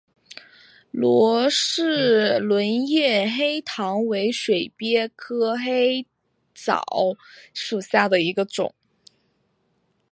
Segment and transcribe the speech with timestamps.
[0.89, 6.07] 罗氏轮叶黑藻为水鳖科黑
[6.55, 6.81] 藻
[7.53, 8.73] 属下的一个种。